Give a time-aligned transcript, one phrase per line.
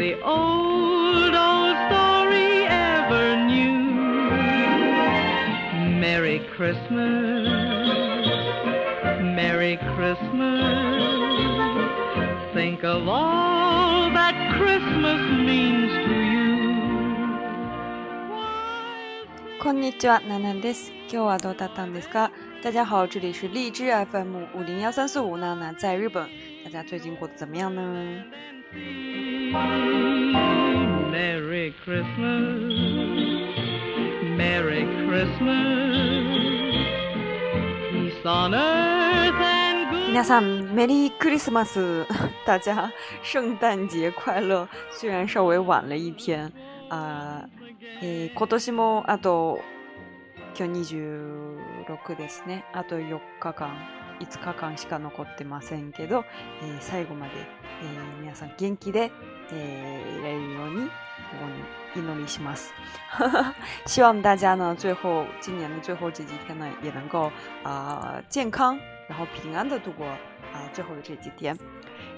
[0.00, 0.06] こん
[19.80, 20.92] にちはナナです。
[21.10, 22.32] 今日はどうだったんですか？
[22.64, 25.36] 大家好，这里是荔枝 FM 五零幺三四五。
[25.36, 26.26] 娜娜，在日本，
[26.64, 27.82] 大家最近过得怎么样呢？
[28.72, 28.84] メリ
[30.30, 32.22] リークスス！
[34.36, 34.46] マ
[40.08, 42.06] 皆さん、メリークリスマス！
[42.46, 42.92] 大家
[43.24, 44.68] 圣诞节快乐！
[44.92, 46.52] 虽然稍微晚了一天，
[46.88, 47.44] 啊、
[48.00, 49.58] え、今年もあと
[50.56, 52.64] 今日26ですね。
[52.72, 53.99] あと4日間。
[54.20, 56.24] 5日間しか残ってませんけど、
[56.62, 57.32] えー、最後まで、
[57.82, 59.10] えー、皆さん元気で、
[59.52, 60.90] えー、いれるようにに
[61.96, 62.72] 祈りします。
[63.86, 67.30] 希望大家呢，最後、今年の最後这几天呢，也能够
[67.62, 70.06] 呃、健康，然后平安的度过
[70.52, 71.56] 呃、最後的这几天。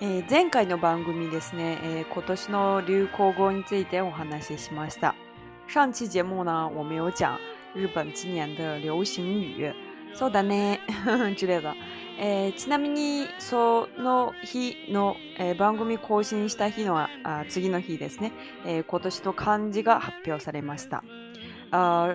[0.00, 5.14] えー、前回の番組ですね、えー、今年の流行語についてお話ししました。
[5.68, 7.38] 上期节目呢，我们有讲
[7.74, 9.72] 日本今年的流行语。
[10.14, 10.80] そうだね。
[10.88, 11.10] え
[12.18, 17.08] えー、ちなみに、その日の、えー、番組更新した日のあ
[17.48, 18.32] 次の日ですね、
[18.64, 21.02] えー、今年の漢字が発表されました。
[21.72, 22.14] あ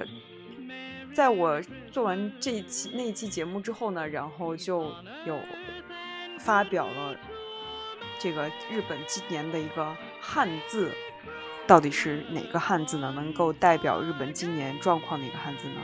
[1.14, 1.60] 在我
[1.92, 4.84] 做完这一期那一期节目之后呢，然后就
[5.26, 5.40] 有
[6.40, 7.16] 发表了
[8.20, 10.92] 这个日本今年的一个汉字，
[11.66, 13.12] 到底是哪个汉字呢？
[13.16, 15.82] 能够代表日本今年状况的一个汉字呢？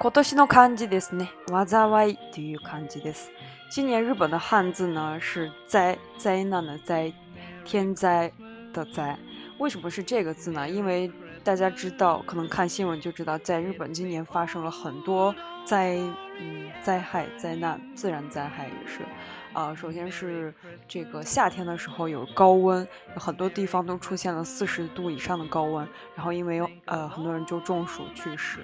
[0.00, 1.28] 今年字ですね。
[1.66, 3.32] 災いという漢字です。
[3.76, 7.12] 今年日本的汉字呢是灾、灾难的灾、
[7.64, 8.30] 天灾
[8.72, 9.18] 的灾。
[9.58, 10.68] 为什么是这个字呢？
[10.68, 11.10] 因为
[11.42, 15.96] 大家知道，可能看新闻就知道，在日本今年发生了很多灾，
[16.38, 19.00] 嗯，灾害、灾难、自然灾害也是。
[19.52, 20.54] 啊，首先是
[20.86, 22.86] 这个夏天的时候有高温，
[23.16, 25.84] 很多地方都出现了四十度以上的高温，
[26.14, 28.60] 然后因为呃很多人就中暑去世。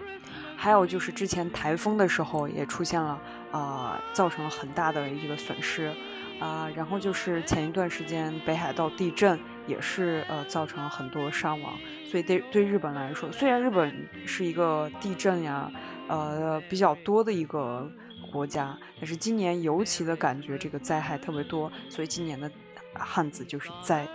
[0.57, 3.21] 还有就是之前台风的时候也出现了，
[3.51, 5.93] 呃，造成了很大的一个损失，
[6.39, 11.75] 啊，然后就是前一段时间北海道地震也是，呃，造成了很多伤亡。
[12.07, 15.71] 所以对对日本来说，虽然日本是一个地震呀，
[16.09, 17.91] 呃比较多的一个
[18.33, 22.51] 国家，但是今年尤其的感觉这个灾害特别多，所以今年的
[22.95, 24.07] 汉字就是灾。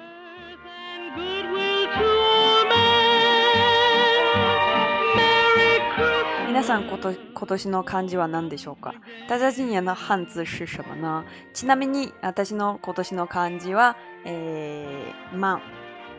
[6.70, 8.94] さん今年の漢字は何でしょうか
[9.28, 15.62] 大家今年の漢字是什么呢ちなみに私の今年の漢字は、えー、まん、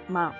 [0.08, 0.32] まん。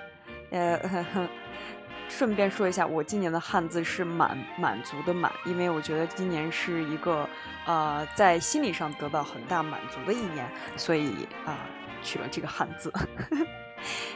[0.51, 1.27] えー、
[2.11, 7.25] 顺便说一下，我今年的汉字是满满足的满，因为我觉得今年是一个
[7.65, 10.45] 呃在心理上得到很大满足的一年，
[10.75, 11.55] 所以啊、
[11.85, 11.90] 呃
[12.31, 12.91] 这个汉字。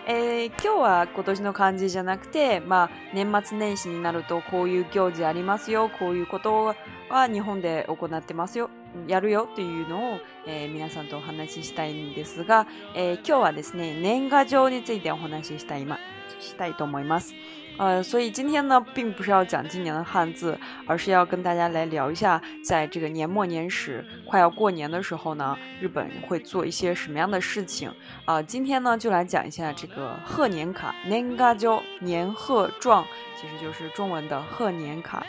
[0.07, 6.75] えー、今日は今年の漢字じゃなくて、まあ、年末年始になるとこういう行事ありますよこういうこと
[7.09, 8.69] は日本で行ってますよ
[9.07, 15.97] やるよというのを、えー、皆さんとお話ししたいんですが、えー、今日はですね年賀状についてお話ししたい,、ま、
[16.39, 17.33] したいと思います。
[17.77, 27.91] 呃，所以今天呢，并不是要讲今年的汉字，而是要跟大家来聊一下，在这个年末年始快要过年的时候呢，日本会做一些什么样的事情
[28.23, 28.41] 啊？
[28.41, 33.05] 今天呢，就来讲一下这个贺年卡，年が叫年贺状，
[33.39, 35.25] 其实就是中文的贺年卡。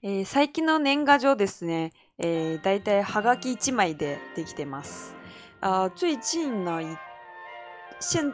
[0.00, 5.16] えー、最近の年賀状ですね、えー、大体はがき1枚でできてます。
[5.60, 6.80] あ最近のあ。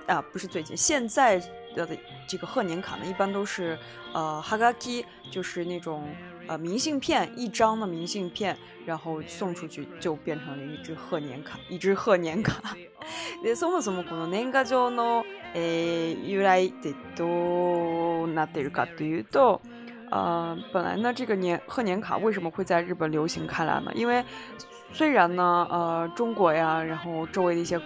[0.07, 1.39] 啊不是最近，现在
[1.75, 1.89] 的
[2.29, 3.79] 这个贺年卡呢，一般都是
[4.13, 6.07] 呃哈嘎基，就是那种
[6.49, 12.77] 呃明信片一张的明信片，然后送出去就变成了一只贺年卡，一只贺年卡。
[13.43, 15.25] でそもそもこの年賀状の、
[15.55, 19.63] えー、由来ってどうなっているかというと。
[20.15, 23.91] 呃，本来呢，这个年贺年卡为什么会在日本流行开来呢？
[23.97, 24.25] 因为
[24.93, 27.79] 虽然呢，呃，中国呀，然后周围的一些。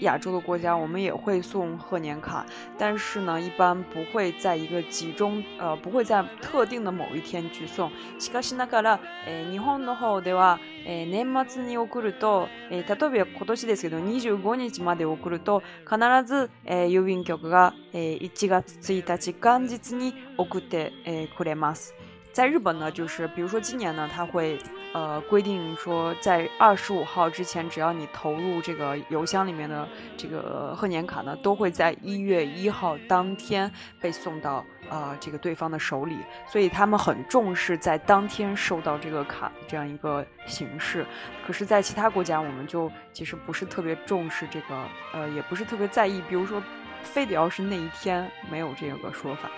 [0.00, 2.44] 亚洲的国家，我们也会送贺年卡，
[2.76, 7.90] 但是呢，一般不会在一个集中，呃，不会在特定的某一天去送。
[8.18, 15.96] しかしながら、えー、日本の方では、えー、年末に送ると、えー、例えば今年ですけど25日まで送ると、必
[16.26, 21.94] ず、えー、郵便局が、えー、1月1日元日に送って、えー、くれます。
[22.32, 24.58] 在日本呢，就是比如说今年呢，他会。
[24.96, 33.70] 呃，规定说在二十五号之前，只要你投入这个邮箱里面的这个贺年卡呢，都会在一月一号当天
[34.00, 36.16] 被送到啊这个对方的手里。
[36.50, 41.04] 所以他们很重视在当天收到这个卡这样一个形式。
[41.46, 44.82] 可是，在其他国家，我们就其实不是特别重视这个，
[45.12, 46.22] 呃，也不是特别在意。
[46.26, 46.62] 比如说，
[47.02, 49.50] 非得要是那一天没有这个说法。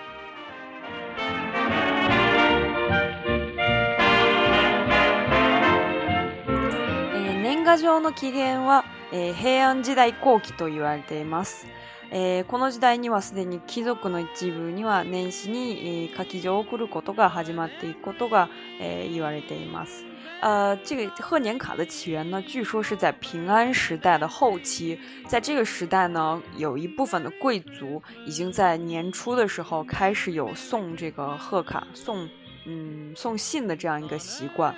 [7.69, 8.83] 画上の起源は、
[9.13, 11.67] えー、平安時代後期と言われています。
[12.09, 18.49] えー、この時代にはすでに貴族の一部には年始に、えー、書き状を送ることが始まっていくことが、
[18.81, 20.03] えー、言われています。
[20.41, 24.99] 呃，这个贺年卡的起源呢，据说是在平安时代的后期。
[25.27, 32.27] 在这个时代呢，有一部分的贵族已经在年初的时候开始有送这个贺卡、送
[32.65, 34.73] 嗯送信的这样一个习惯。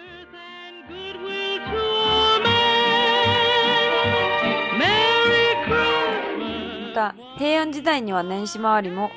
[7.38, 9.10] 平安時代には年始回りも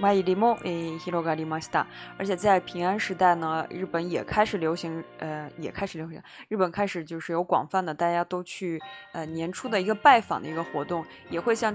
[0.00, 1.86] 马伊里木诶，希罗嘎里马西达。
[2.16, 6.18] 而且在平安时代呢，日本也开始流行，呃，也开始流行。
[6.48, 8.80] 日本开始就是有广泛的，大家都去，
[9.12, 11.70] 呃，年初的一个拜访的一个活动，也会像，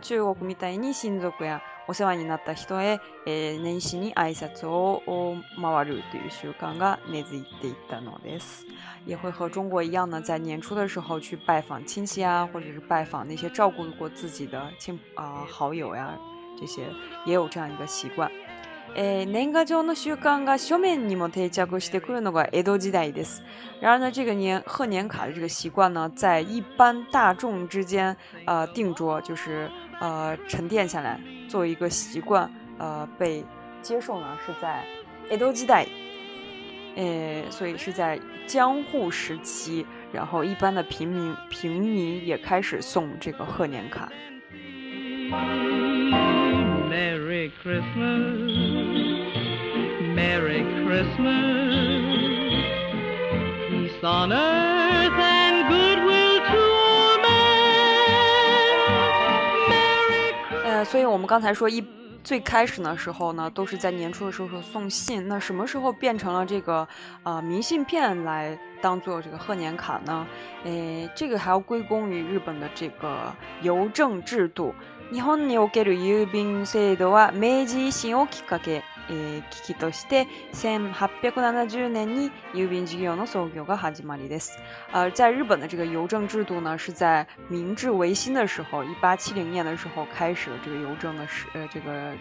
[1.88, 6.20] 我希望你那太多诶，诶，那些你爱下走，我妈妈就对，
[6.60, 7.46] 刚刚那自己
[7.88, 8.66] 得弄的死，
[9.06, 16.18] 也会和中国一样呢，在年初的时候去拜访亲戚啊，或者是拜访那些照顾过自己的亲啊好友呀。
[16.58, 16.84] 这些
[17.26, 18.30] 也有这样一个习惯。
[18.96, 23.44] え、年賀状の習慣が書面にも定着してくるのが江戸時代です。
[23.82, 28.16] 然而呢，这个年贺年卡的这个习惯呢，在一般大众之间
[28.46, 29.70] 呃，定着，就是
[30.00, 31.20] 呃沉淀下来，
[31.50, 33.44] 作为一个习惯呃被
[33.82, 34.84] 接受呢，是在
[35.38, 35.86] 江戸时代。
[36.96, 38.18] 诶，所以是在
[38.48, 44.10] 江户时期，然后一般的平民平民也开始送这个贺年卡。
[47.62, 48.50] Christmas,
[50.16, 52.66] Merry Christmas, men.
[53.70, 54.32] peace earth
[55.12, 55.96] Merry
[60.66, 61.84] 呃，所以我们刚才说一
[62.24, 65.26] 最开始的时候呢，都是在年初的时候送信。
[65.28, 66.86] 那什么时候变成了这个
[67.22, 70.26] 呃明信片来当做这个贺年卡呢？
[70.64, 73.32] 呃，这个还要归功于日本的这个
[73.62, 74.74] 邮政制度。
[75.12, 84.58] 日本における郵便制度は明治維新をきっかけ、えー、危機として1870年に郵便事業の創業が始まりです。
[84.94, 91.24] 呃，在日本的这个邮政制度呢，是在明治维新的时候，1870年的时候开始了这个邮政的
[91.54, 92.14] 呃这个。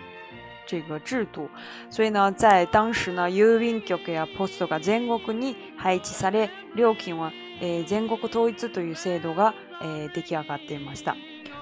[0.67, 1.50] 这个制度，
[1.91, 11.14] 所以呢，在当時呢、郵便局やポストが全国に配置され、料金は、えー、全国統一という制度が、えー、出来上がっていました。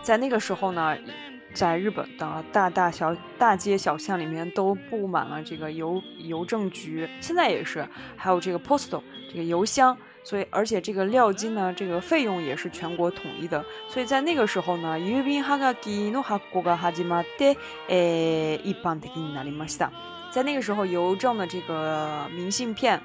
[0.02, 0.97] 在那个时候呢，
[1.54, 13.64] 在日本的大大小大街小巷里面都布满了这个邮邮政局，现在也是，还有这个 postal 这个邮箱，所以而且这个料金呢，这个费用也是全国统一的。
[13.88, 17.56] 所以在那个时候呢，ゆびハガキの発行が始まって、
[17.88, 19.90] え一般的になりました。
[20.32, 23.00] 在那个时候，邮政的这个明信片。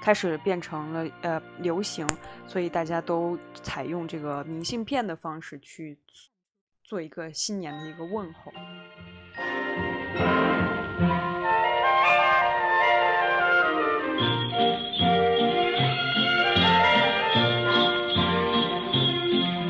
[0.00, 2.06] 开始变成了呃流行，
[2.46, 5.98] 所以大家都采用这个明信片的方式去
[6.82, 8.52] 做一个新年的一个问候。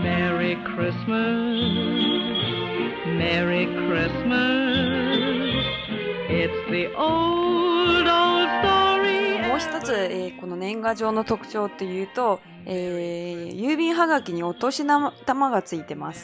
[0.02, 1.56] Merry Christmas,
[3.16, 4.74] Merry Christmas,
[6.30, 7.65] it's the old.
[9.86, 16.14] 其次，この年賀状の特征，就邮品贺卡贴有“お年玉”（い马）贴着。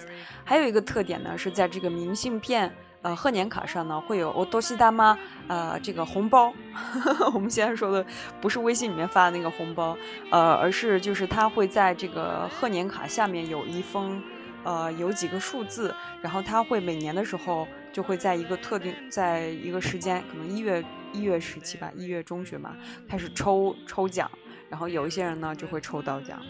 [0.42, 2.68] 还有一个特点呢，是在这个明信片、
[3.02, 5.16] 呃贺年卡上呢，会有“我多西大妈”
[5.46, 6.52] 呃，这个红包。
[7.32, 8.04] 我们现在说的
[8.40, 9.96] 不是微信里面发的那个红包，
[10.32, 14.20] 呃，而是就是它会在这个贺年卡下面有一封，
[14.64, 20.84] 呃，有几个数字，然后它会每年的时候就会在一个特定，在一个时间，可能一月。
[21.12, 22.74] 一月十七吧，一月中旬嘛，
[23.08, 24.28] 开始抽抽奖，
[24.70, 26.40] 然后有一些人呢就会抽到奖。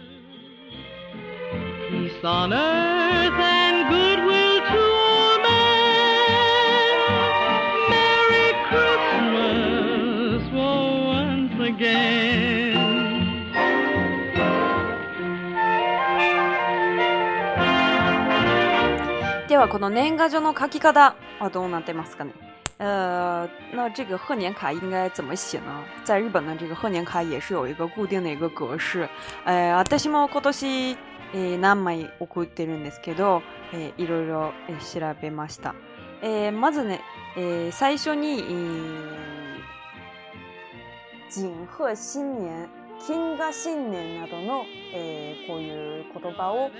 [2.22, 2.48] 那么，
[19.48, 20.52] 这个年画上的
[22.82, 25.84] 呃，那这个贺年卡应该怎么写呢？
[26.02, 29.08] 在日本呢，这个贺年卡也是有一个固定的一个格式。
[29.46, 30.98] え私も今年、
[31.32, 33.40] え何枚送ってるんですけど、
[33.72, 35.76] えいろいろ、え調べました。
[36.22, 37.00] えまずね、
[37.36, 42.81] え最初に、えー、贺新年。
[43.04, 46.70] 金河新年などの、えー、こういう言葉を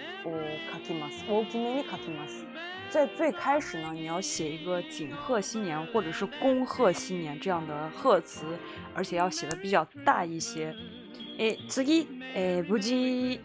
[0.73, 1.25] 書きます。
[1.29, 2.45] 大きめに書きます。
[2.93, 8.47] 在最开始呢，你要写一个“景贺新年”或者是“恭贺新年”这样的贺词，
[8.95, 10.73] 而且要写的比较大一些。
[11.39, 11.83] え次、
[12.37, 13.41] え無事。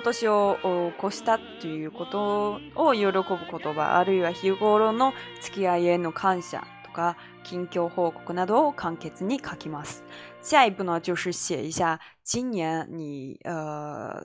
[0.00, 10.02] 今年を越したということを喜ぶ言葉、あるいは日頃の付き合いへの感謝とか、近況報告などを簡潔に書きます。
[10.40, 14.22] 下一步呢，就是写一下今年你呃，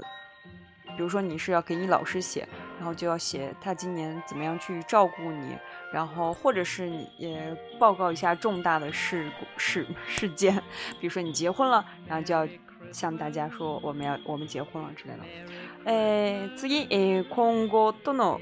[0.96, 5.58] 比如说你是要给你老师写，然后就要写他今年怎么样去照顾你，
[5.92, 6.90] 然后或者是
[7.20, 10.56] 也报告一下重大的事故事事件，
[11.02, 12.48] 比如说你结婚了，然后就要
[12.94, 15.65] 向大家说我们要我们结婚了之类的。
[15.86, 17.24] 呃，次，今
[17.70, 18.40] 後との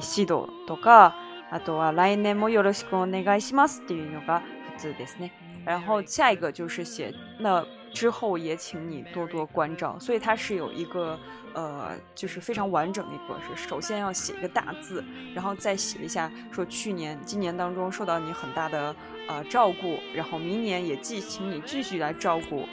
[0.00, 1.14] 指導とか、
[1.50, 4.42] あとは来年もよろしくお願いしますっていうのが
[4.76, 5.32] 普通ですね。
[5.66, 11.18] 然后下一个就是写那之后也请你多多关照，所以它是有一个
[11.52, 13.68] 呃，就是非常完整的格式。
[13.68, 15.04] 首先要写一个大字，
[15.34, 18.94] 然后再写一下说去年、今年当中受到你很大的
[19.26, 22.66] 呃照顾，然后明年也继请你继续来照顾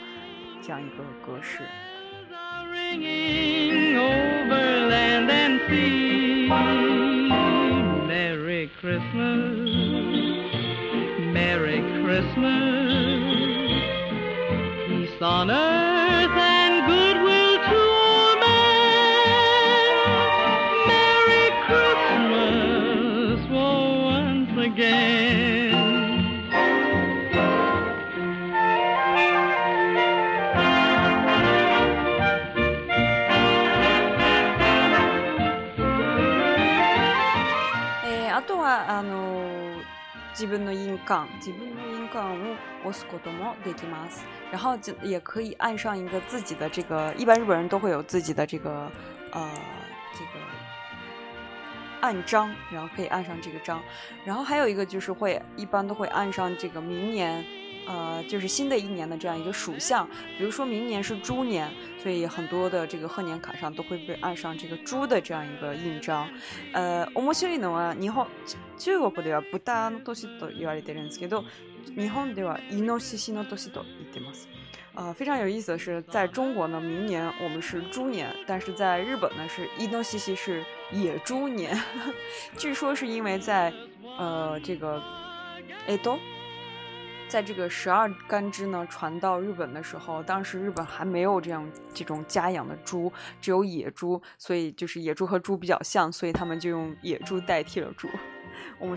[0.62, 1.62] 这样一个格式。
[8.96, 9.68] Christmas.
[11.34, 13.38] Merry Christmas.
[15.10, 15.65] Peace on earth.
[38.46, 39.76] 또はあの
[40.32, 42.54] 自分の印鑑、自分の印鑑を
[42.88, 44.24] 押すこともできます。
[44.52, 48.90] 然后就也可以按上一个自己的这个，一般日本人都会有自己的这个
[49.32, 49.50] 呃
[50.12, 50.44] 这个
[52.00, 53.82] 按章，然后可以按上这个章。
[54.24, 57.44] 然后还有一个就是会一般都会按上这个明年。
[57.86, 61.70] 呃，就是新的一年的这样一个属相，比如说明年是猪年，
[62.02, 66.28] 所以很多的这个贺年卡上都会被按上这个猪的这样一个印章。
[66.72, 68.26] 呃，面白いのは日本
[68.90, 71.44] 中国ではブタの年と言われているんですけど、
[71.96, 74.48] 日本ではイノシシの年と言います。
[74.94, 81.78] 啊，非常有意思的是，在中国呢，明年我们是猪年，但是在日本呢是イノ西西是野猪年，
[82.58, 83.72] 据说是因为在
[84.18, 85.00] 呃这个，
[85.86, 86.18] 诶，户。
[87.28, 98.08] 在这个十二干支呢传到日本的时候，当时日本还没有这样这种家养的猪，只有野猪，所以就是野猪和猪比较像，所以他们就用野猪代替了猪。
[98.78, 98.96] 我们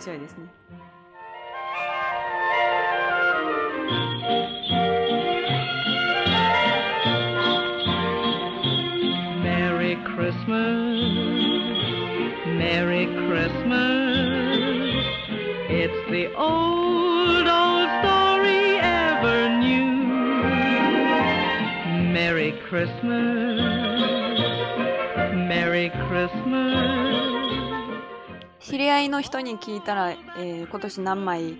[16.37, 17.08] old.
[22.69, 23.01] Christmas.
[25.49, 27.99] Merry Christmas.
[28.59, 31.57] 知り合いの人に聞いたら、今年何枚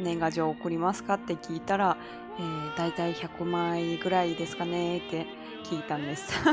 [0.00, 1.98] 年賀状送りますかって聞いたら、
[2.78, 5.26] だいたい100枚ぐらいですかねって
[5.64, 6.32] 聞いたんです。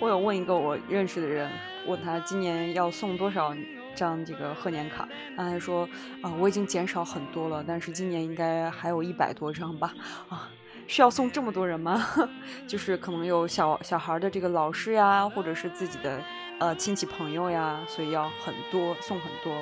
[0.00, 1.50] 我有问一个我认识的人，
[1.88, 3.52] 问他今年要送多少
[3.96, 5.88] 张这个贺年卡，他还说
[6.22, 9.92] 啊，我已经减少很多了，但是今年应该还有一百多张吧
[10.28, 10.48] 啊。
[10.86, 12.04] 需要送这么多人吗？
[12.68, 16.22] 就是可能有小小孩的这个老师呀，或者是自己的
[16.60, 19.54] 呃亲戚朋友呀，所以要很多送很多。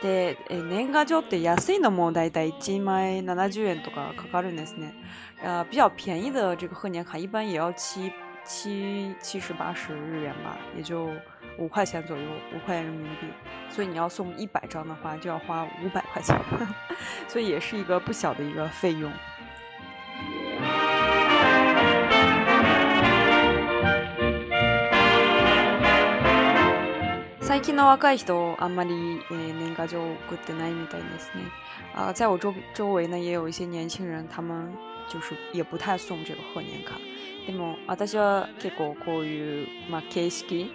[0.00, 4.92] で年賀状って安いのもだいたい一枚七十円とかかかるんですね。
[5.42, 8.12] 呃、比较便宜的这个贺年卡一般也要七
[8.44, 11.10] 七七十八十日元吧，也就
[11.58, 12.22] 五块钱左右，
[12.54, 13.26] 五块钱人民币。
[13.68, 16.38] 所以你要送一百张的话，就要花五百块钱，
[17.26, 19.10] 所以也是一个不小的一个费用。
[27.58, 31.42] 最近の若い人、あんまり、えー、年賀状送ってないみたいですね。
[31.92, 34.70] あ呃，在我周周围呢，也有一些年轻人，他们
[35.08, 36.98] 就是也不太送这个贺年卡，
[37.46, 40.70] でも私は結構こういうまあ形式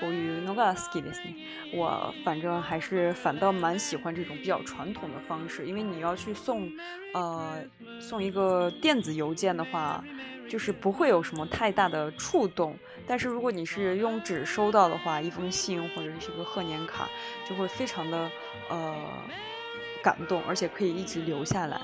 [0.00, 1.36] こういうのが好きですね。
[1.76, 6.70] 我反正还是反倒蛮喜欢这种比较传统的方式，因为你要去送
[7.14, 7.58] 呃
[8.00, 10.02] 送一个电子邮件的话，
[10.48, 12.76] 就是不会有什么太大的触动。
[13.06, 17.08] 但是如果你是用纸收到的话，一封信或者是一个贺年卡，
[17.48, 18.28] 就会非常的
[18.68, 18.96] 呃
[20.02, 21.80] 感动，而且可以一直留下来。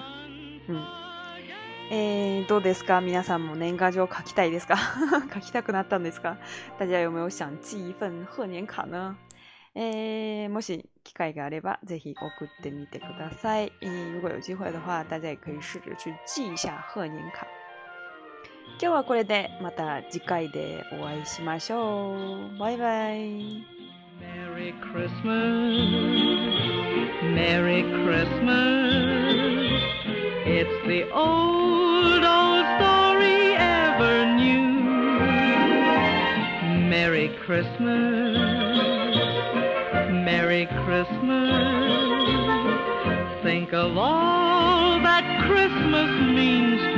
[0.66, 0.85] 嗯。
[1.94, 4.78] えー、どうですか皆さんも年賀状書きたいですか
[5.34, 6.38] 書きたくなったんですか
[6.78, 9.14] 大家有没有想寄一份贺年卡呢
[9.75, 13.72] えー、もし機会があれば、ぜひ送ってみてください。
[13.80, 17.46] えー、如果有机会的话、大家也可以试着去寄一下贺年卡。
[18.78, 22.16] 今日はこれで、また次回でお会いしましょ
[22.54, 22.58] う。
[22.58, 23.64] バイバイ。
[24.20, 25.22] Merry Christmas,
[27.34, 28.56] Merry Christmas,
[30.44, 31.81] it's the old
[37.02, 38.37] Merry Christmas,
[40.23, 41.52] Merry Christmas.
[43.42, 46.91] Think of all that Christmas means